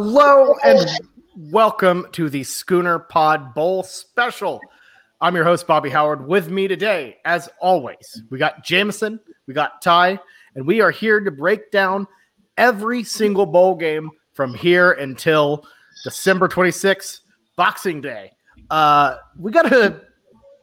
[0.00, 0.88] Hello and
[1.34, 4.60] welcome to the Schooner Pod Bowl special.
[5.20, 6.24] I'm your host, Bobby Howard.
[6.24, 10.20] With me today, as always, we got Jameson, we got Ty,
[10.54, 12.06] and we are here to break down
[12.56, 15.66] every single bowl game from here until
[16.04, 17.18] December 26th,
[17.56, 18.30] Boxing Day.
[18.70, 20.00] Uh, we got a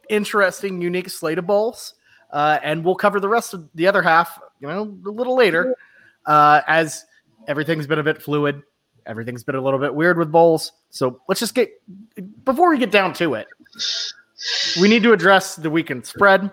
[0.08, 1.92] interesting, unique slate of bowls,
[2.30, 5.76] uh, and we'll cover the rest of the other half, you know, a little later,
[6.24, 7.04] uh, as
[7.46, 8.62] everything's been a bit fluid.
[9.06, 10.72] Everything's been a little bit weird with bowls.
[10.90, 11.70] So let's just get
[12.44, 13.46] before we get down to it.
[14.80, 16.50] We need to address the weekend spread.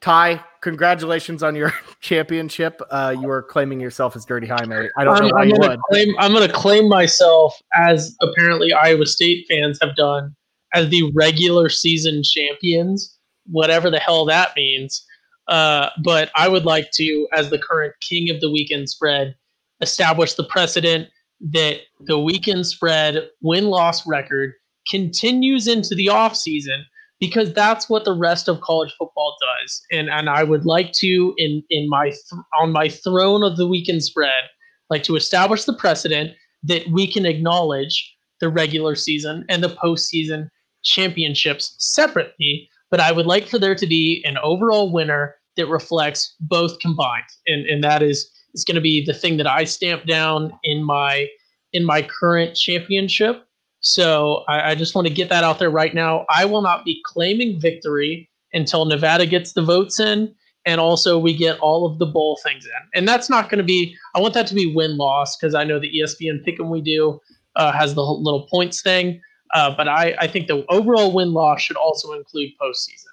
[0.00, 2.80] Ty, congratulations on your championship.
[2.90, 4.88] Uh, you are claiming yourself as Dirty Jaime.
[4.98, 5.80] I don't I'm, know why I'm you would.
[5.90, 10.34] claim I'm gonna claim myself as apparently Iowa State fans have done
[10.74, 15.06] as the regular season champions, whatever the hell that means.
[15.48, 19.34] Uh, but I would like to, as the current king of the weekend spread,
[19.80, 21.08] establish the precedent
[21.50, 24.52] that the weekend spread win loss record
[24.88, 26.82] continues into the offseason
[27.20, 29.82] because that's what the rest of college football does.
[29.92, 33.66] And and I would like to in in my th- on my throne of the
[33.66, 34.50] weekend spread
[34.90, 36.32] like to establish the precedent
[36.64, 40.48] that we can acknowledge the regular season and the postseason
[40.82, 42.68] championships separately.
[42.90, 47.30] But I would like for there to be an overall winner that reflects both combined,
[47.46, 50.84] and and that is is going to be the thing that I stamp down in
[50.84, 51.28] my
[51.72, 53.46] in my current championship.
[53.80, 56.26] So I, I just want to get that out there right now.
[56.28, 60.34] I will not be claiming victory until Nevada gets the votes in,
[60.66, 62.72] and also we get all of the bowl things in.
[62.94, 63.96] And that's not going to be.
[64.14, 67.20] I want that to be win loss because I know the ESPN pick'em we do
[67.56, 69.20] uh, has the little points thing.
[69.54, 73.12] Uh, but I, I think the overall win loss should also include postseason.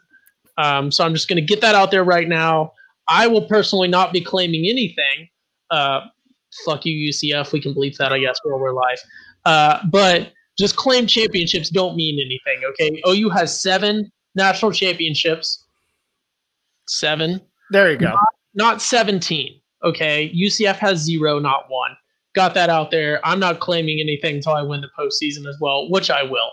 [0.57, 2.73] Um, so I'm just going to get that out there right now.
[3.09, 5.27] I will personally not be claiming anything.
[5.71, 6.01] Uh,
[6.65, 7.51] fuck you, UCF.
[7.51, 8.99] We can bleep that, I guess, while we're live.
[9.45, 13.01] Uh, but just claim championships don't mean anything, okay?
[13.07, 15.65] OU has seven national championships.
[16.87, 17.39] Seven,
[17.71, 18.15] There you go.
[18.55, 20.31] not 17, okay?
[20.35, 21.95] UCF has zero, not one.
[22.35, 23.19] Got that out there.
[23.25, 26.49] I'm not claiming anything until I win the postseason as well, which I will.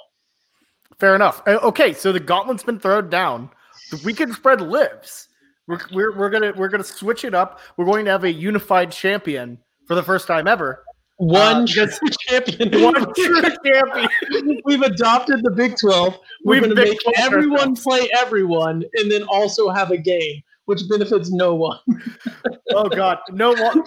[0.99, 1.43] Fair enough.
[1.47, 3.51] Okay, so the gauntlet's been thrown down.
[3.91, 5.26] The weekend spread lives.
[5.69, 7.61] We're, we're, we're gonna we're gonna switch it up.
[7.77, 10.85] We're going to have a unified champion for the first time ever.
[11.19, 12.83] One Uh, true champion.
[12.83, 14.61] One true champion.
[14.67, 16.19] We've adopted the Big 12.
[16.45, 20.83] We're We've going to make everyone play everyone and then also have a game, which
[20.91, 21.79] benefits no one.
[22.75, 23.83] Oh God, no lo-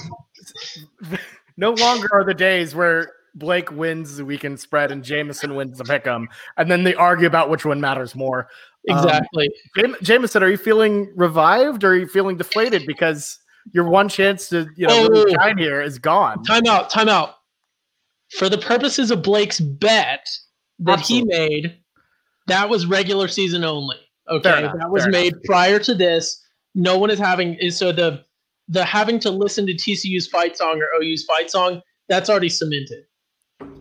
[1.58, 5.84] no longer are the days where Blake wins the weekend spread and Jameson wins the
[5.84, 6.26] pick'em,
[6.58, 8.48] and then they argue about which one matters more.
[8.90, 9.50] Um, Exactly.
[9.78, 13.38] Jam- Jameson, are you feeling revived or are you feeling deflated because
[13.74, 15.42] your one chance to you know really Oh.
[15.42, 16.44] shine here is gone?
[16.44, 16.90] time out.
[16.90, 17.36] Time out.
[18.38, 20.28] For the purposes of Blake's bet
[20.80, 21.78] that he made,
[22.48, 23.98] that was regular season only.
[24.30, 24.60] Okay.
[24.60, 26.42] enough, that was fair made prior to this.
[26.76, 28.24] No one is having is so the
[28.70, 33.06] the having to listen to TCU's fight song or OU's fight song, that's already cemented.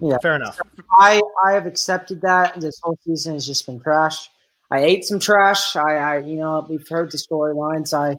[0.01, 0.59] Yeah, fair enough.
[0.99, 2.59] I I have accepted that.
[2.61, 4.29] This whole season has just been trash.
[4.71, 5.77] I ate some trash.
[5.77, 7.93] I, I you know we've heard the storylines.
[7.93, 8.17] I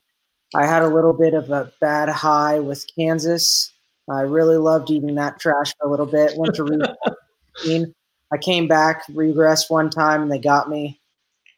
[0.56, 3.72] I had a little bit of a bad high with Kansas.
[4.10, 6.34] I really loved eating that trash for a little bit.
[6.36, 7.86] Went to re-
[8.32, 11.00] I came back, regressed one time, and they got me.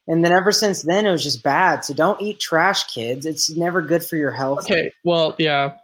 [0.07, 1.85] And then ever since then, it was just bad.
[1.85, 3.25] So don't eat trash, kids.
[3.25, 4.59] It's never good for your health.
[4.65, 4.91] Okay.
[5.03, 5.75] Well, yeah.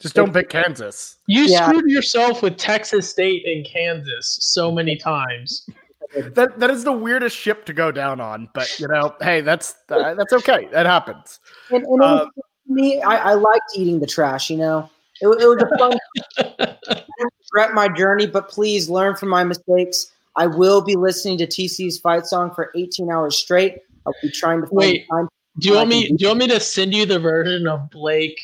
[0.00, 1.16] Just don't pick Kansas.
[1.26, 1.66] You Yeah.
[1.68, 5.66] screwed yourself with Texas State and Kansas so many times.
[6.34, 9.74] That that is the weirdest ship to go down on, but you know, hey, that's
[9.88, 10.68] that's okay.
[10.72, 11.38] That happens.
[11.70, 12.30] And, and Um,
[12.66, 14.50] me, I, I liked eating the trash.
[14.50, 14.90] You know,
[15.20, 15.98] it, it was a fun.
[16.38, 16.76] I
[17.52, 20.12] regret my journey, but please learn from my mistakes.
[20.36, 23.78] I will be listening to TC's fight song for 18 hours straight.
[24.06, 25.06] I'll be trying to find Wait.
[25.10, 25.28] time.
[25.58, 26.08] Do you I want me?
[26.08, 28.40] do Do you want me to send you the version of Blake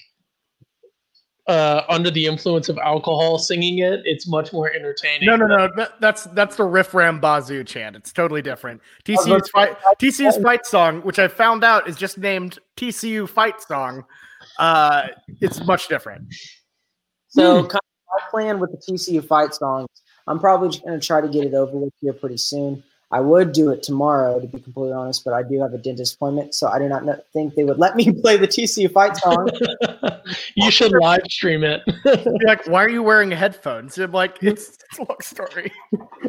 [1.48, 4.02] uh, under the influence of alcohol singing it?
[4.04, 5.26] It's much more entertaining.
[5.26, 5.68] No, no, no.
[5.76, 7.96] That, that's that's the Riff Ram Bazoo chant.
[7.96, 8.80] It's totally different.
[9.04, 14.04] TCU's fight TCU's fight song, which I found out is just named TCU fight song.
[14.58, 15.08] Uh,
[15.40, 16.32] it's much different.
[17.28, 17.66] So, Hmm.
[17.66, 17.80] kind of
[18.22, 19.86] my plan with the TCU fight song,
[20.26, 22.82] I'm probably just going to try to get it over with here pretty soon.
[23.12, 26.16] I would do it tomorrow, to be completely honest, but I do have a dentist
[26.16, 29.16] appointment, so I do not know, think they would let me play the TCU fight
[29.16, 29.48] song.
[30.56, 31.82] you should live stream it.
[32.44, 33.96] Like, why are you wearing headphones?
[33.98, 35.72] I'm like, it's, it's a long story.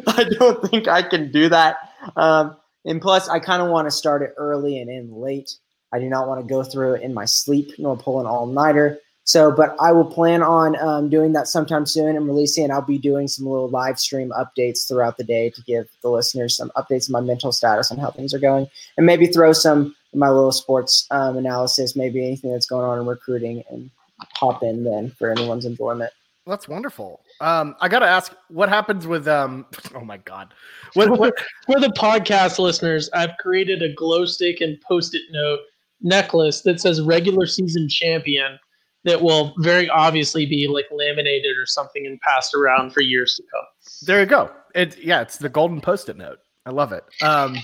[0.06, 1.78] I don't think I can do that.
[2.16, 5.50] Um, and plus, I kind of want to start it early and end late.
[5.92, 8.46] I do not want to go through it in my sleep nor pull an all
[8.46, 8.98] nighter.
[9.28, 12.70] So, but I will plan on um, doing that sometime soon and releasing it.
[12.70, 16.56] I'll be doing some little live stream updates throughout the day to give the listeners
[16.56, 18.66] some updates on my mental status on how things are going,
[18.96, 23.04] and maybe throw some my little sports um, analysis, maybe anything that's going on in
[23.04, 23.90] recruiting, and
[24.32, 26.10] hop in then for anyone's enjoyment.
[26.46, 27.20] That's wonderful.
[27.42, 29.66] Um, I got to ask, what happens with um?
[29.94, 30.54] Oh my god,
[30.94, 31.34] what, what,
[31.66, 35.60] for the podcast listeners, I've created a glow stick and post-it note
[36.00, 38.58] necklace that says regular season champion
[39.04, 43.42] that will very obviously be like laminated or something and passed around for years to
[43.42, 43.64] come.
[44.02, 44.50] There you go.
[44.74, 46.38] It yeah, it's the golden post-it note.
[46.66, 47.04] I love it.
[47.22, 47.56] Um,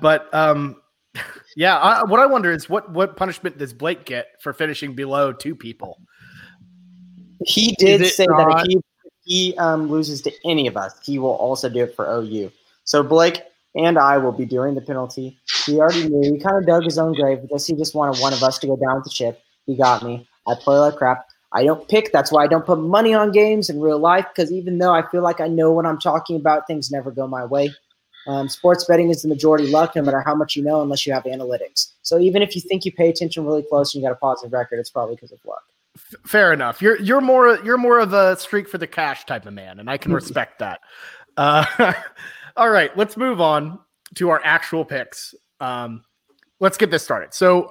[0.00, 0.76] but um,
[1.56, 5.32] yeah, I, what I wonder is what what punishment does Blake get for finishing below
[5.32, 5.98] two people?
[7.44, 8.36] He did say not?
[8.36, 11.84] that if he, if he um, loses to any of us, he will also do
[11.84, 12.52] it for OU.
[12.84, 13.42] So Blake
[13.74, 15.38] and I will be doing the penalty.
[15.66, 16.34] He already knew.
[16.34, 18.66] He kind of dug his own grave because he just wanted one of us to
[18.66, 19.40] go down with the ship.
[19.66, 20.28] He got me.
[20.46, 21.26] I play like crap.
[21.52, 22.12] I don't pick.
[22.12, 25.06] That's why I don't put money on games in real life because even though I
[25.10, 27.70] feel like I know what I'm talking about, things never go my way.
[28.26, 31.12] Um, sports betting is the majority luck, no matter how much you know, unless you
[31.12, 31.92] have analytics.
[32.02, 34.52] So even if you think you pay attention really close and you got a positive
[34.52, 35.62] record, it's probably because of luck.
[36.24, 36.80] Fair enough.
[36.80, 39.90] You're you're more you're more of a streak for the cash type of man, and
[39.90, 40.80] I can respect that.
[41.36, 41.92] Uh,
[42.56, 43.78] all right, let's move on
[44.14, 45.34] to our actual picks.
[45.60, 46.02] Um,
[46.60, 47.34] let's get this started.
[47.34, 47.70] So,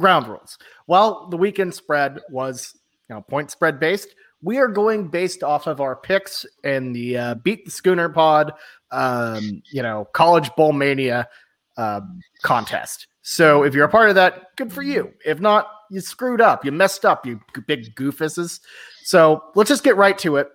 [0.00, 0.58] ground rules.
[0.86, 2.74] Well, the weekend spread was
[3.08, 4.08] you know point spread based.
[4.42, 8.54] We are going based off of our picks in the uh, beat the schooner pod,
[8.90, 11.28] um, you know, college bowl mania
[11.76, 12.00] uh,
[12.42, 13.06] contest.
[13.22, 15.12] So if you're a part of that, good for you.
[15.24, 16.64] If not, you screwed up.
[16.64, 18.60] You messed up, you big goofuses.
[19.04, 20.48] So let's just get right to it.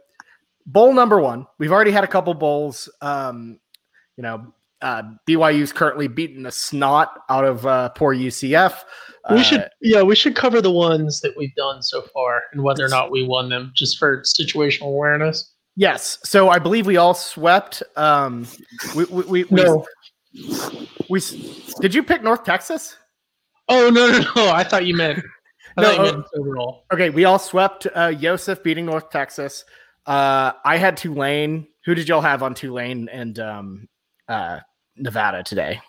[0.66, 1.46] Bowl number one.
[1.60, 2.90] We've already had a couple bowls.
[3.02, 3.60] Um,
[4.18, 4.54] you know,
[4.86, 8.84] uh, BYU's currently beating the snot out of uh, poor UCF.
[9.32, 12.62] We should, uh, yeah, we should cover the ones that we've done so far and
[12.62, 15.56] whether or not we won them, just for situational awareness.
[15.76, 16.20] Yes.
[16.24, 17.82] So I believe we all swept.
[17.96, 18.48] Um,
[18.96, 19.88] we, we, we, no.
[20.36, 21.22] we, we
[21.82, 22.96] did you pick North Texas?
[23.68, 24.52] Oh no no no!
[24.52, 25.24] I thought you meant.
[25.78, 26.86] I no, you meant uh, overall.
[26.94, 29.66] Okay, we all swept uh, Joseph beating North Texas.
[30.06, 31.66] Uh, I had Tulane.
[31.86, 33.90] Who did y'all have on Tulane and um,
[34.28, 34.60] uh,
[34.98, 35.82] Nevada today?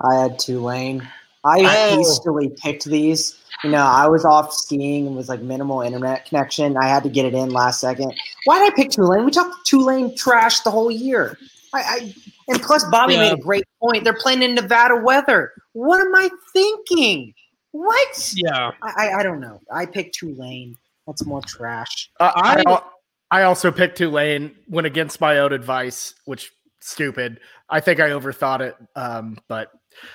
[0.00, 1.08] I had Tulane.
[1.44, 1.96] I oh.
[1.98, 3.36] hastily picked these.
[3.62, 6.76] You know, I was off skiing and was like minimal internet connection.
[6.76, 8.14] I had to get it in last second.
[8.44, 9.24] Why did I pick Tulane?
[9.24, 11.38] We talked Tulane trash the whole year.
[11.72, 12.14] I, I
[12.48, 13.20] and plus Bobby yeah.
[13.20, 14.04] made a great point.
[14.04, 15.52] They're playing in Nevada weather.
[15.72, 17.34] What am I thinking?
[17.72, 18.32] What?
[18.36, 18.72] Yeah.
[18.82, 19.60] I, I don't know.
[19.72, 20.76] I picked Tulane.
[21.06, 22.10] That's more trash.
[22.20, 22.80] Uh, I
[23.30, 24.54] I also picked Tulane.
[24.68, 26.52] Went against my own advice, which
[26.84, 27.40] stupid.
[27.68, 28.76] I think I overthought it.
[28.94, 29.70] Um, but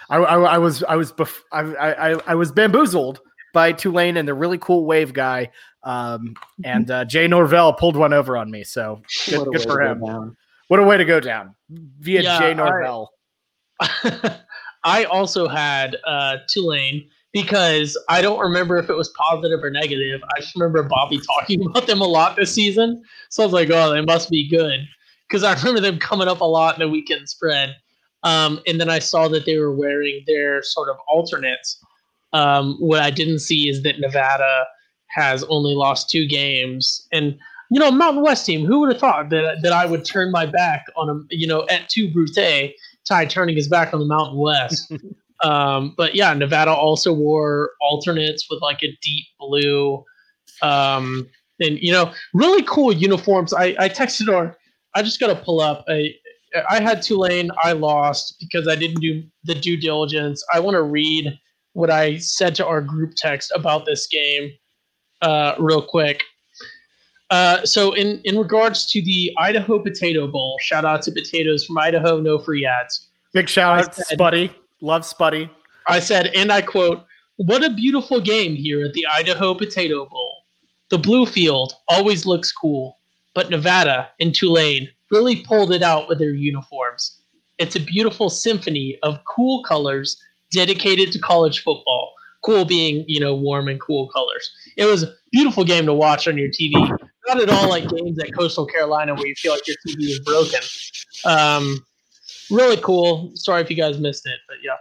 [0.09, 3.21] I, I, I was I was bef- I, I I was bamboozled
[3.53, 5.51] by Tulane and the really cool wave guy.
[5.83, 8.63] Um, and uh, Jay Norvell pulled one over on me.
[8.63, 10.35] So good, good for him.
[10.67, 13.11] What a way to go down via yeah, Jay Norvell.
[13.79, 14.39] I,
[14.83, 20.21] I also had uh, Tulane because I don't remember if it was positive or negative.
[20.35, 23.01] I just remember Bobby talking about them a lot this season.
[23.29, 24.81] So I was like, oh, they must be good.
[25.29, 27.75] Because I remember them coming up a lot in the weekend spread.
[28.23, 31.81] Um, and then I saw that they were wearing their sort of alternates.
[32.33, 34.65] Um, what I didn't see is that Nevada
[35.09, 37.07] has only lost two games.
[37.11, 37.37] And,
[37.71, 40.45] you know, Mountain West team, who would have thought that, that I would turn my
[40.45, 42.75] back on a, you know, at two Brute,
[43.07, 44.91] Ty turning his back on the Mountain West.
[45.43, 50.03] um, but yeah, Nevada also wore alternates with like a deep blue.
[50.61, 51.27] Um,
[51.59, 53.53] and, you know, really cool uniforms.
[53.53, 54.57] I, I texted or
[54.95, 56.15] I just got to pull up a,
[56.69, 57.49] I had Tulane.
[57.61, 60.43] I lost because I didn't do the due diligence.
[60.53, 61.37] I want to read
[61.73, 64.51] what I said to our group text about this game
[65.21, 66.23] uh, real quick.
[67.29, 71.77] Uh, so, in, in regards to the Idaho Potato Bowl, shout out to potatoes from
[71.77, 73.07] Idaho, no free ads.
[73.33, 74.51] Big shout out to Spuddy.
[74.81, 75.49] Love Spuddy.
[75.87, 77.05] I said, and I quote,
[77.37, 80.37] What a beautiful game here at the Idaho Potato Bowl.
[80.89, 82.97] The blue field always looks cool,
[83.39, 87.21] but Nevada and Tulane really pulled it out with their uniforms.
[87.57, 92.11] It's a beautiful symphony of cool colors dedicated to college football.
[92.43, 94.51] Cool being, you know, warm and cool colors.
[94.75, 96.73] It was a beautiful game to watch on your TV.
[97.29, 100.19] Not at all like games at Coastal Carolina where you feel like your TV is
[100.19, 100.59] broken.
[101.23, 101.85] Um,
[102.51, 103.31] really cool.
[103.35, 104.75] Sorry if you guys missed it, but yeah.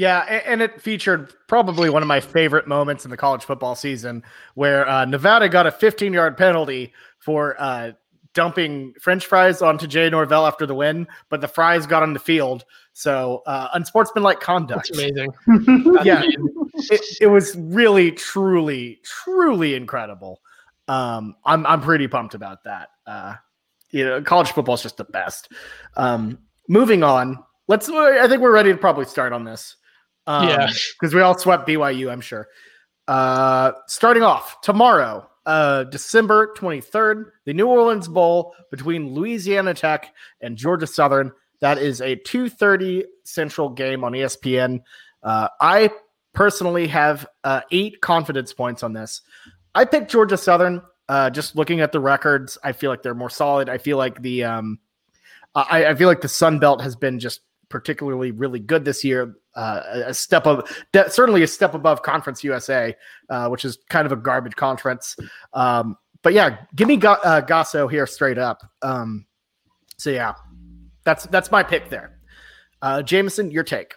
[0.00, 4.22] Yeah, and it featured probably one of my favorite moments in the college football season,
[4.54, 7.92] where uh, Nevada got a 15 yard penalty for uh,
[8.32, 12.18] dumping French fries onto Jay Norvell after the win, but the fries got on the
[12.18, 12.64] field.
[12.94, 14.90] So uh, unsportsmanlike conduct.
[14.90, 15.34] That's amazing.
[16.02, 20.40] Yeah, it, it, was really, truly, truly incredible.
[20.88, 22.88] Um, I'm I'm pretty pumped about that.
[23.06, 23.34] Uh,
[23.90, 25.52] you know, college football is just the best.
[25.98, 26.38] Um,
[26.70, 27.86] moving on, let's.
[27.90, 29.76] I think we're ready to probably start on this.
[30.30, 32.48] Um, yeah, because we all swept BYU, I'm sure.
[33.08, 40.56] Uh, starting off tomorrow, uh, December 23rd, the New Orleans Bowl between Louisiana Tech and
[40.56, 41.32] Georgia Southern.
[41.60, 44.80] That is a 2:30 Central game on ESPN.
[45.22, 45.90] Uh, I
[46.32, 49.22] personally have uh, eight confidence points on this.
[49.74, 50.82] I picked Georgia Southern.
[51.08, 53.68] Uh, just looking at the records, I feel like they're more solid.
[53.68, 54.78] I feel like the um,
[55.56, 59.36] I, I feel like the Sun Belt has been just particularly really good this year.
[59.56, 60.70] Uh, a step of
[61.08, 62.94] certainly a step above Conference USA,
[63.30, 65.16] uh, which is kind of a garbage conference.
[65.54, 68.62] Um, but yeah, give me Ga- uh, Gasso here straight up.
[68.82, 69.26] Um,
[69.96, 70.34] so yeah,
[71.04, 72.18] that's that's my pick there.
[72.82, 73.94] Uh, Jameson, your take.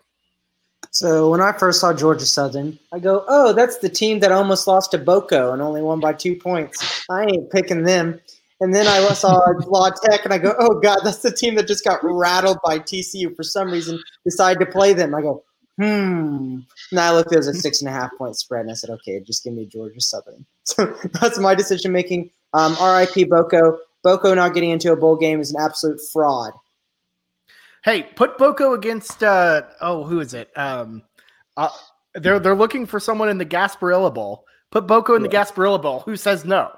[0.92, 4.68] So when I first saw Georgia Southern, I go, "Oh, that's the team that almost
[4.68, 7.06] lost to Boko and only won by two points.
[7.10, 8.20] I ain't picking them."
[8.64, 11.68] And then I saw La Tech, and I go, "Oh God, that's the team that
[11.68, 14.02] just got rattled by TCU for some reason.
[14.24, 15.44] Decided to play them." I go,
[15.78, 16.60] "Hmm."
[16.92, 18.90] And I looked, there was a six and a half point spread, and I said,
[18.90, 20.86] "Okay, just give me Georgia Southern." So
[21.20, 22.32] that's my decision making.
[22.54, 23.26] Um, R.I.P.
[23.26, 23.80] Boko.
[24.02, 26.54] Boko not getting into a bowl game is an absolute fraud.
[27.84, 30.58] Hey, put Boko against uh oh, who is it?
[30.58, 31.04] Um
[31.58, 31.68] uh,
[32.16, 34.46] they're they're looking for someone in the Gasparilla Bowl.
[34.72, 35.30] Put Boko in yeah.
[35.30, 36.00] the Gasparilla Bowl.
[36.02, 36.72] Who says no?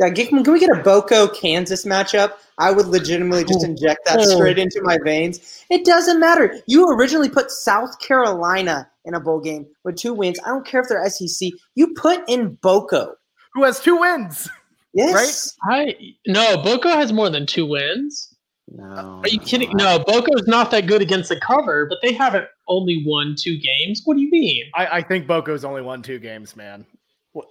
[0.00, 2.32] Yeah, can, can we get a Boko Kansas matchup?
[2.56, 5.64] I would legitimately just inject that straight into my veins.
[5.68, 6.58] It doesn't matter.
[6.66, 10.38] You originally put South Carolina in a bowl game with two wins.
[10.44, 11.50] I don't care if they're SEC.
[11.74, 13.14] You put in Boko,
[13.52, 14.48] who has two wins.
[14.94, 15.94] Yes, right.
[15.98, 18.34] I no Boko has more than two wins.
[18.72, 19.20] No.
[19.22, 19.70] Are you kidding?
[19.74, 24.02] No, Boko's not that good against the cover, but they haven't only won two games.
[24.04, 24.64] What do you mean?
[24.74, 26.86] I, I think Boko's only won two games, man.
[27.32, 27.46] What,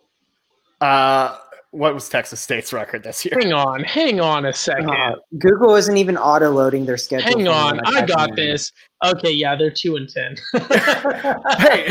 [0.81, 1.37] uh,
[1.71, 3.37] what was Texas State's record this year?
[3.39, 4.89] Hang on, hang on a second.
[4.89, 7.25] Uh, Google isn't even auto loading their schedule.
[7.25, 8.71] Hang on, I got this.
[9.05, 10.35] Okay, yeah, they're two and ten.
[11.59, 11.89] hey,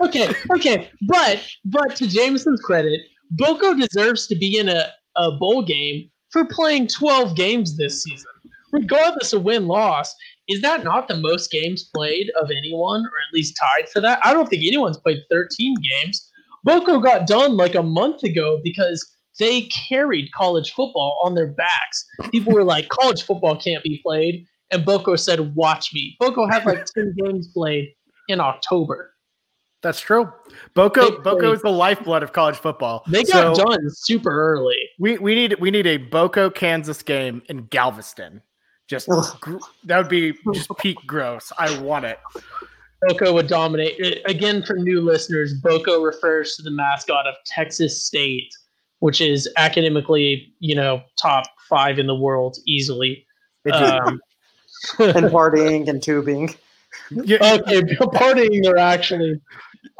[0.00, 3.00] okay, okay, but but to Jameson's credit,
[3.32, 8.30] Boko deserves to be in a, a bowl game for playing twelve games this season
[8.72, 10.14] regardless of win loss,
[10.48, 14.20] is that not the most games played of anyone, or at least tied for that?
[14.24, 16.30] I don't think anyone's played 13 games.
[16.64, 19.06] Boko got done like a month ago because
[19.38, 22.06] they carried college football on their backs.
[22.30, 24.46] People were like, college football can't be played.
[24.70, 26.16] And Boko said, watch me.
[26.20, 27.94] Boko had like 10 games played
[28.28, 29.12] in October.
[29.80, 30.32] That's true.
[30.74, 33.04] Boko Boko is the lifeblood of college football.
[33.06, 34.76] They got so done super early.
[34.98, 38.42] We we need we need a Boko Kansas game in Galveston.
[38.88, 39.08] Just
[39.40, 41.52] gr- that would be just peak gross.
[41.58, 42.18] I want it.
[43.02, 44.22] Boko would dominate.
[44.26, 48.50] Again, for new listeners, Boko refers to the mascot of Texas State,
[49.00, 53.26] which is academically, you know, top five in the world easily.
[53.72, 54.20] Um,
[54.98, 56.54] and partying and tubing.
[57.10, 57.38] Yeah.
[57.54, 59.40] Okay, partying they're actually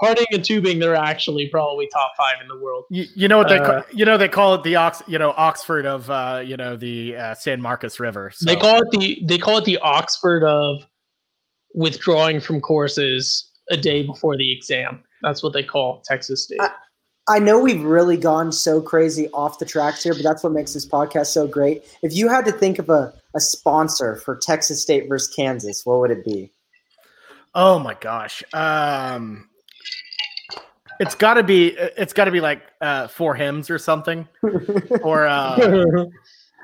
[0.02, 2.84] partying and tubing they're actually probably top five in the world.
[2.90, 5.34] You, you know what they uh, you know they call it the Ox you know
[5.36, 8.30] Oxford of uh, you know the uh, San Marcos River.
[8.34, 8.46] So.
[8.46, 10.82] They call it the they call it the Oxford of
[11.74, 15.02] withdrawing from courses a day before the exam.
[15.22, 16.60] That's what they call Texas State.
[17.28, 20.74] I, know we've really gone so crazy off the tracks here, but that's what makes
[20.74, 21.84] this podcast so great.
[22.02, 26.00] If you had to think of a, a sponsor for Texas State versus Kansas, what
[26.00, 26.50] would it be?
[27.54, 28.42] Oh my gosh.
[28.52, 29.48] Um,
[31.00, 31.68] it's got to be.
[31.68, 34.28] It's got to be like uh, four hymns or something,
[35.02, 35.26] or.
[35.26, 35.56] Uh,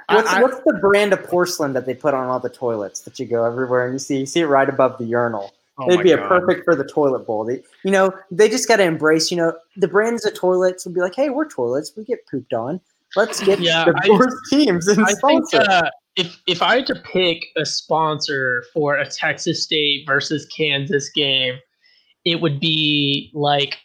[0.08, 3.18] what's, I, what's the brand of porcelain that they put on all the toilets that
[3.18, 5.52] you go everywhere and you see you see it right above the urinal?
[5.76, 7.44] Oh It'd be a perfect for the toilet bowl.
[7.44, 9.30] They, you know, they just got to embrace.
[9.32, 11.92] You know, the brands of toilets would be like, "Hey, we're toilets.
[11.96, 12.80] We get pooped on.
[13.16, 16.86] Let's get yeah, the worst teams and I sponsor." Think, uh, if if I had
[16.86, 21.56] to pick a sponsor for a Texas State versus Kansas game,
[22.24, 23.76] it would be like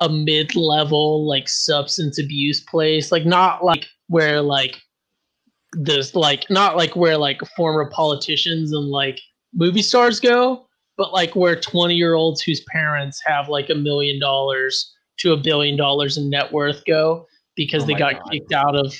[0.00, 4.82] a mid-level like substance abuse place, like not like where like
[5.74, 9.20] this like not like where like former politicians and like
[9.54, 14.20] movie stars go, but like where 20 year olds whose parents have like a million
[14.20, 18.30] dollars to a billion dollars in net worth go because oh they got God.
[18.30, 18.94] kicked out of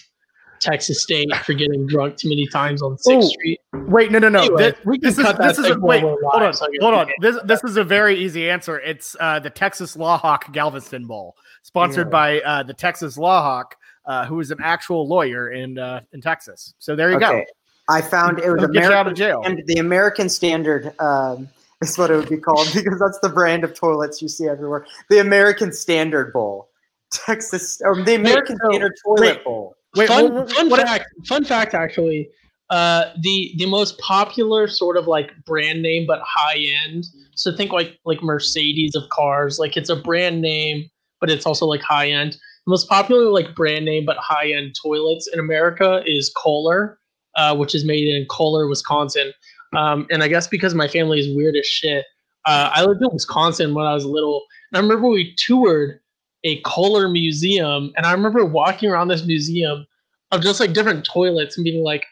[0.61, 3.61] Texas State for getting drunk too many times on Sixth Street.
[3.73, 4.41] Wait, no, no, no.
[4.41, 6.67] Anyway, this, we can this cut is, that this is a, wait, hold on, so
[6.81, 7.11] hold on.
[7.21, 8.81] This this is a very easy answer.
[8.81, 12.11] It's uh, the Texas Lawhawk Galveston Bowl, sponsored yeah.
[12.11, 13.73] by uh, the Texas Lawhawk,
[14.07, 16.75] uh, who is an actual lawyer in uh, in Texas.
[16.79, 17.27] So there you okay.
[17.27, 17.45] go.
[17.89, 19.43] I found it was It'll get you out of jail.
[19.45, 21.49] and the American Standard um,
[21.83, 24.87] is what it would be called because that's the brand of toilets you see everywhere.
[25.11, 26.69] The American Standard Bowl,
[27.13, 29.45] Texas, or the American so- Standard Toilet wait.
[29.45, 29.77] Bowl.
[29.97, 31.07] Wait, fun, what- fun what- fact.
[31.27, 32.29] Fun fact, actually,
[32.71, 37.05] uh, the the most popular sort of like brand name but high end.
[37.35, 39.59] So think like like Mercedes of cars.
[39.59, 40.89] Like it's a brand name,
[41.21, 42.33] but it's also like high end.
[42.67, 46.99] The most popular like brand name but high end toilets in America is Kohler,
[47.37, 49.33] uh, which is made in Kohler, Wisconsin.
[49.77, 52.05] Um, and I guess because my family is weird as shit,
[52.47, 56.01] uh, I lived in Wisconsin when I was little, and I remember we toured
[56.45, 59.87] a Kohler museum, and I remember walking around this museum
[60.31, 62.05] of just like different toilets and being like,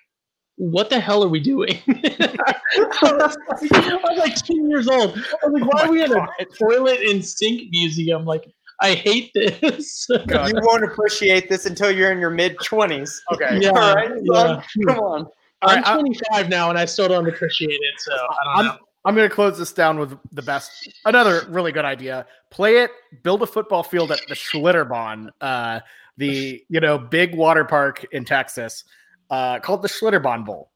[0.56, 2.54] "What the hell are we doing?" I,
[3.02, 5.18] was like, I was like ten years old.
[5.42, 8.50] I was like, "Why Oh are we my in a toilet and sink museum?" Like,
[8.80, 10.08] I hate this.
[10.28, 13.22] You won't appreciate this until you're in your mid twenties.
[13.32, 13.58] Okay.
[13.60, 14.62] yeah, All right, yeah.
[14.86, 15.26] Come on.
[15.62, 17.94] I'm right, I- 25 now, and I still don't appreciate it.
[18.00, 20.88] So I don't I'm, I'm going to close this down with the best.
[21.04, 22.26] Another really good idea.
[22.50, 22.90] Play it.
[23.22, 25.80] Build a football field at the Schlitterbahn, uh,
[26.16, 28.84] the you know big water park in Texas,
[29.30, 30.70] uh, called the Schlitterbahn Bowl.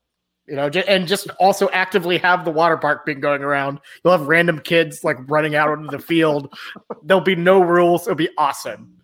[0.49, 3.81] You know, and just also actively have the water park being going around.
[4.05, 6.57] You'll have random kids like running out onto the field.
[7.03, 8.03] There'll be no rules.
[8.03, 8.97] It'll be awesome.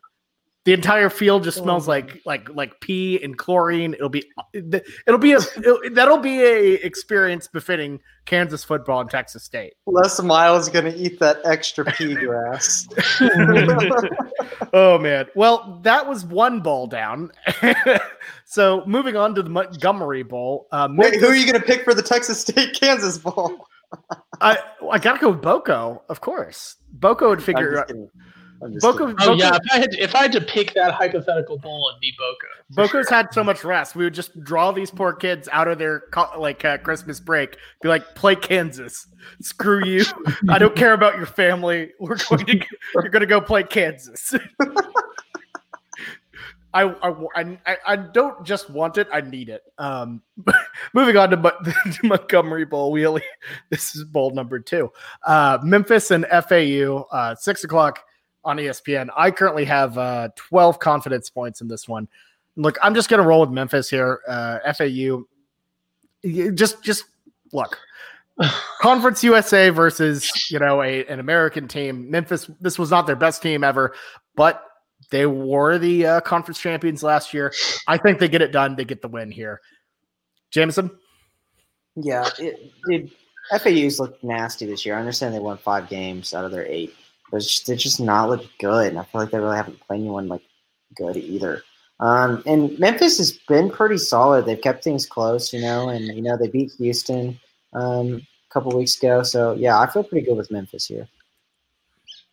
[0.64, 3.94] The entire field just smells like like like pee and chlorine.
[3.94, 9.42] It'll be it'll be a it'll, that'll be a experience befitting Kansas football and Texas
[9.42, 9.74] State.
[9.86, 12.86] Les Miles is gonna eat that extra pea grass.
[14.72, 15.26] Oh man.
[15.34, 17.32] Well, that was one bowl down.
[18.44, 20.68] so moving on to the Montgomery Bowl.
[20.70, 23.66] Uh, Wait, who are you gonna pick for the Texas State Kansas Bowl?
[24.40, 24.58] I
[24.90, 26.76] I gotta go with Boko, of course.
[26.92, 27.88] Boko would figure out.
[27.88, 28.08] kidding.
[28.62, 29.16] I'm just Boko, kidding.
[29.20, 31.88] Oh Boko- yeah, if I had to, if I had to pick that hypothetical bowl,
[31.90, 32.46] it'd be Boko.
[32.70, 33.96] Boko's had so much rest.
[33.96, 36.04] We would just draw these poor kids out of their
[36.38, 37.56] like uh, Christmas break.
[37.82, 39.06] Be like, play Kansas.
[39.40, 40.04] Screw you.
[40.48, 41.92] I don't care about your family.
[41.98, 44.34] We're going to you're going to go play Kansas.
[46.74, 49.06] I, I, I, I don't just want it.
[49.12, 49.62] I need it.
[49.76, 50.22] Um,
[50.94, 52.90] moving on to, Mon- to Montgomery Bowl.
[52.92, 53.22] We only,
[53.70, 54.90] this is bowl number two.
[55.26, 57.06] Uh, Memphis and FAU.
[57.12, 58.02] Uh, six o'clock
[58.44, 59.08] on ESPN.
[59.16, 62.08] I currently have uh, 12 confidence points in this one.
[62.56, 64.20] Look, I'm just going to roll with Memphis here.
[64.28, 65.24] Uh, FAU,
[66.54, 67.04] just just
[67.52, 67.78] look.
[68.80, 72.10] Conference USA versus you know a an American team.
[72.10, 72.50] Memphis.
[72.60, 73.94] This was not their best team ever,
[74.36, 74.64] but
[75.10, 77.52] they were the uh, conference champions last year.
[77.86, 78.76] I think they get it done.
[78.76, 79.60] They get the win here.
[80.50, 80.90] Jameson.
[81.94, 83.10] Yeah, it, dude,
[83.50, 84.96] FAU's looked nasty this year.
[84.96, 87.01] I understand they won five games out of their eight, but it's
[87.40, 88.88] just, they're just not look good.
[88.88, 90.42] And I feel like they really haven't played anyone like
[90.94, 91.62] good either.
[92.02, 94.44] Um, and Memphis has been pretty solid.
[94.44, 97.38] They've kept things close, you know, and you know they beat Houston
[97.74, 99.22] um, a couple weeks ago.
[99.22, 101.06] So yeah, I feel pretty good with Memphis here.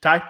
[0.02, 0.24] Ty.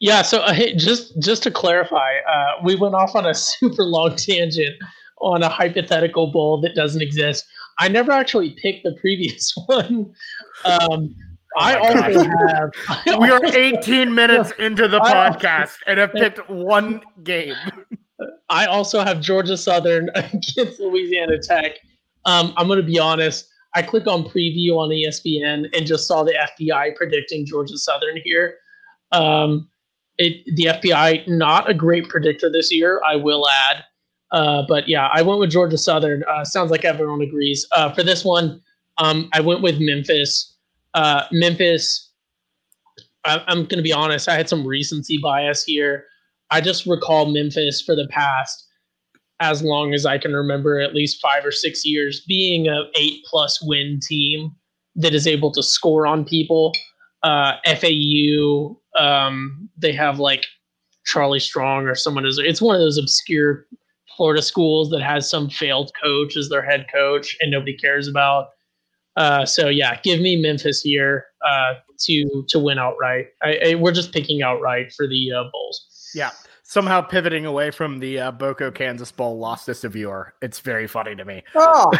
[0.00, 3.84] Yeah, so uh, hey, just just to clarify, uh, we went off on a super
[3.84, 4.74] long tangent
[5.20, 7.46] on a hypothetical bowl that doesn't exist.
[7.78, 10.12] I never actually picked the previous one.
[10.64, 11.14] Um,
[11.58, 12.70] I Oh also have.
[13.20, 17.54] We are 18 minutes into the podcast and have picked one game.
[18.48, 21.76] I also have Georgia Southern against Louisiana Tech.
[22.26, 23.48] Um, I'm going to be honest.
[23.74, 28.56] I click on preview on ESPN and just saw the FPI predicting Georgia Southern here.
[29.12, 29.68] Um,
[30.18, 33.84] it, the FPI not a great predictor this year, I will add.
[34.32, 36.24] Uh, but yeah, I went with Georgia Southern.
[36.24, 37.66] Uh, sounds like everyone agrees.
[37.72, 38.60] Uh, for this one,
[38.98, 40.56] um, I went with Memphis.
[40.94, 42.08] Uh, Memphis.
[43.24, 44.28] I, I'm going to be honest.
[44.28, 46.04] I had some recency bias here.
[46.50, 48.66] I just recall Memphis for the past
[49.40, 53.24] as long as I can remember, at least five or six years, being a eight
[53.24, 54.54] plus win team
[54.96, 56.72] that is able to score on people.
[57.22, 60.46] Uh, FAU, um, they have like
[61.06, 62.38] Charlie Strong or someone is.
[62.38, 63.66] It's one of those obscure
[64.16, 68.48] Florida schools that has some failed coach as their head coach and nobody cares about.
[69.16, 73.28] Uh, so yeah, give me Memphis here uh, to to win outright.
[73.42, 76.10] I, I, we're just picking outright for the uh, Bulls.
[76.14, 76.30] Yeah.
[76.62, 80.34] Somehow pivoting away from the uh, Boko Kansas Bowl lost this a viewer.
[80.40, 81.42] It's very funny to me.
[81.56, 81.90] Oh,